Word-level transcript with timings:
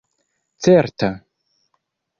certa 0.63 1.09